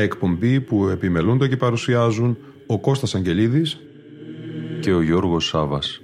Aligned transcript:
Μια 0.00 0.08
εκπομπή 0.08 0.60
που 0.60 0.88
επιμελούνται 0.88 1.48
και 1.48 1.56
παρουσιάζουν 1.56 2.36
ο 2.66 2.80
Κώστας 2.80 3.14
Αγγελίδης 3.14 3.80
και 4.80 4.92
ο 4.92 5.02
Γιώργος 5.02 5.46
Σάβας. 5.46 6.00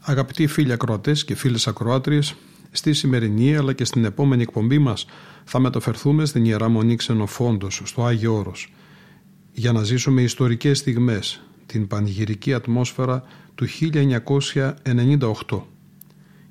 Αγαπητοί 0.00 0.46
φίλοι 0.46 0.72
ακροατές 0.72 1.24
και 1.24 1.34
φίλες 1.34 1.68
ακροάτριες, 1.68 2.34
στη 2.70 2.92
σημερινή 2.92 3.56
αλλά 3.56 3.72
και 3.72 3.84
στην 3.84 4.04
επόμενη 4.04 4.42
εκπομπή 4.42 4.78
μας 4.78 5.06
θα 5.44 5.58
μεταφερθούμε 5.58 6.24
στην 6.24 6.44
Ιερά 6.44 6.68
Μονή 6.68 6.96
Ξενοφόντος, 6.96 7.82
στο 7.84 8.04
Άγιο 8.04 8.34
Όρος, 8.34 8.72
για 9.52 9.72
να 9.72 9.82
ζήσουμε 9.82 10.22
ιστορικές 10.22 10.78
στιγμές, 10.78 11.42
την 11.66 11.86
πανηγυρική 11.86 12.52
ατμόσφαιρα 12.52 13.22
του 13.54 13.66
1998. 13.66 15.66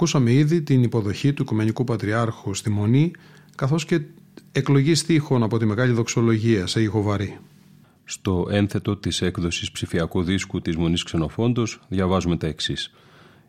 Ακούσαμε 0.00 0.32
ήδη 0.32 0.62
την 0.62 0.82
υποδοχή 0.82 1.32
του 1.32 1.42
Οικουμενικού 1.42 1.84
Πατριάρχου 1.84 2.54
στη 2.54 2.70
Μονή, 2.70 3.10
καθώς 3.56 3.84
και 3.84 4.00
εκλογή 4.52 4.94
στίχων 4.94 5.42
από 5.42 5.58
τη 5.58 5.64
Μεγάλη 5.64 5.92
Δοξολογία 5.92 6.66
σε 6.66 6.82
ήχο 6.82 7.02
βαρύ. 7.02 7.38
Στο 8.04 8.46
ένθετο 8.50 8.96
της 8.96 9.22
έκδοσης 9.22 9.70
ψηφιακού 9.70 10.22
δίσκου 10.22 10.60
της 10.60 10.76
Μονής 10.76 11.02
Ξενοφόντος 11.02 11.80
διαβάζουμε 11.88 12.36
τα 12.36 12.46
εξής. 12.46 12.92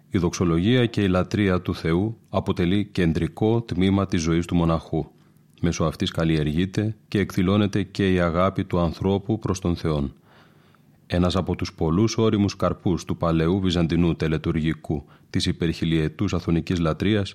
Η 0.10 0.18
δοξολογία 0.18 0.86
και 0.86 1.02
η 1.02 1.08
λατρεία 1.08 1.62
του 1.62 1.76
Θεού 1.76 2.18
αποτελεί 2.30 2.86
κεντρικό 2.86 3.62
τμήμα 3.62 4.06
της 4.06 4.22
ζωής 4.22 4.46
του 4.46 4.56
μοναχού. 4.56 5.06
Μέσω 5.62 5.84
αυτής 5.84 6.12
καλλιεργείται 6.12 6.96
και 7.08 7.20
εκδηλώνεται 7.20 7.84
και 7.84 8.14
η 8.14 8.20
αγάπη 8.20 8.64
του 8.64 8.80
ανθρώπου 8.80 9.40
προς 9.40 9.60
τον 9.60 9.76
Θεόν. 9.76 10.14
Ένας 11.14 11.36
από 11.36 11.56
τους 11.56 11.74
πολλούς 11.74 12.18
όριμους 12.18 12.56
καρπούς 12.56 13.06
του 13.06 13.18
παλαιού 13.18 13.60
βυζαντινού 13.60 14.16
τελετουργικού 14.16 15.06
της 15.30 15.46
υπερχιλιετούς 15.46 16.34
αθωνικής 16.34 16.80
λατρείας 16.80 17.34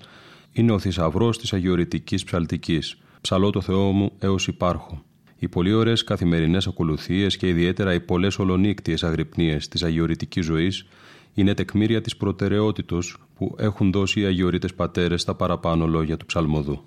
είναι 0.53 0.73
ο 0.73 0.79
θησαυρός 0.79 1.39
της 1.39 1.53
αγιορητικής 1.53 2.25
ψαλτικής 2.25 2.99
«Ψαλώ 3.21 3.51
το 3.51 3.61
Θεό 3.61 3.91
μου 3.93 4.13
έως 4.19 4.47
υπάρχω». 4.49 5.03
Οι 5.39 5.49
πολύ 5.49 5.73
ωραίες 5.73 6.05
καθημερινές 6.05 6.67
ακολουθίες 6.67 7.37
και 7.37 7.49
ιδιαίτερα 7.49 7.95
οι 7.95 8.01
πολλές 8.01 8.39
ολονύκτιες 8.39 9.05
αγρυπνίες 9.05 9.69
της 9.69 9.83
αγιορητικής 9.83 10.45
ζωής 10.45 10.87
είναι 11.35 11.55
τεκμήρια 11.55 12.01
της 12.01 12.17
προτεραιότητος 12.17 13.17
που 13.35 13.55
έχουν 13.59 13.93
δώσει 13.93 14.21
οι 14.21 14.25
αγιορείτες 14.25 14.75
πατέρες 14.75 15.21
στα 15.21 15.35
παραπάνω 15.35 15.87
λόγια 15.87 16.17
του 16.17 16.27
ψαλμοδού. 16.27 16.85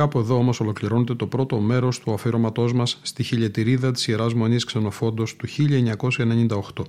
Κάπου 0.00 0.18
εδώ 0.18 0.36
όμως 0.36 0.60
ολοκληρώνεται 0.60 1.14
το 1.14 1.26
πρώτο 1.26 1.58
μέρος 1.58 2.00
του 2.00 2.12
αφιερώματό 2.12 2.70
μας 2.74 2.98
στη 3.02 3.22
χιλιετηρίδα 3.22 3.90
της 3.90 4.08
Ιεράς 4.08 4.34
Μονής 4.34 4.64
Ξενοφόντος 4.64 5.36
του 5.36 5.46
1998. 5.46 6.84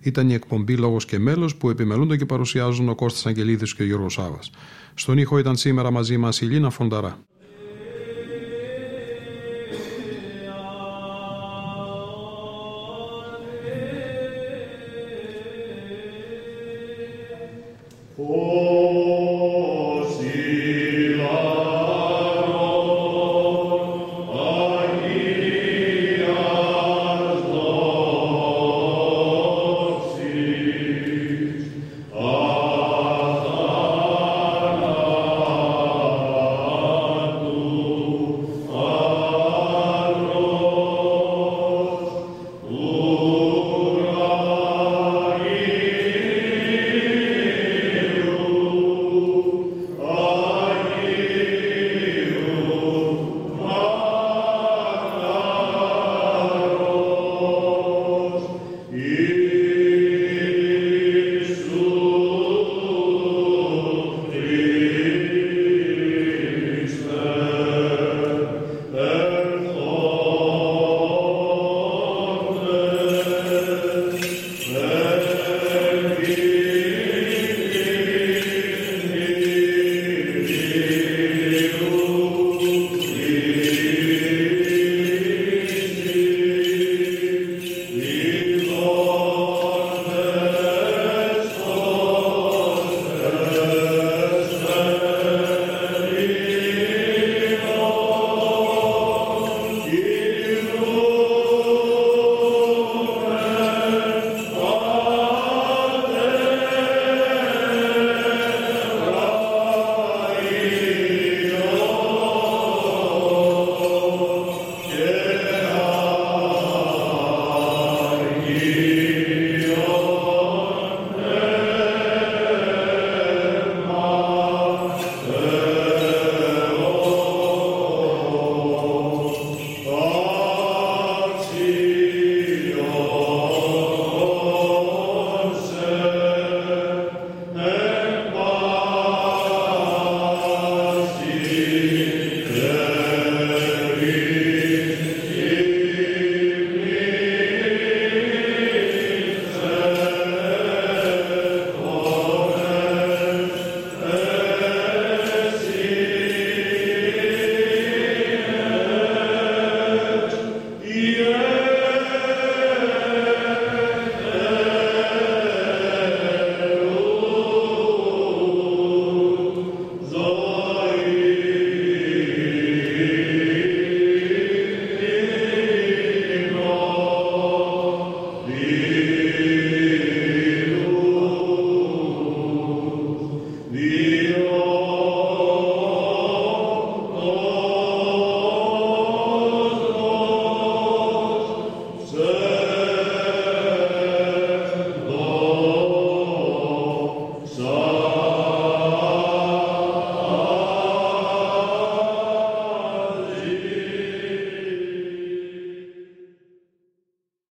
Ήταν 0.00 0.30
η 0.30 0.34
εκπομπή 0.34 0.76
Λόγος 0.76 1.04
και 1.04 1.18
Μέλος 1.18 1.56
που 1.56 1.70
επιμελούνται 1.70 2.16
και 2.16 2.26
παρουσιάζουν 2.26 2.88
ο 2.88 2.94
Κώστας 2.94 3.26
Αγγελίδης 3.26 3.74
και 3.74 3.82
ο 3.82 3.84
Γιώργος 3.84 4.12
Σάβα. 4.12 4.38
Στον 4.94 5.18
ήχο 5.18 5.38
ήταν 5.38 5.56
σήμερα 5.56 5.90
μαζί 5.90 6.16
μας 6.16 6.40
η 6.40 6.44
Λίνα 6.44 6.70
Φονταρά. 6.70 7.18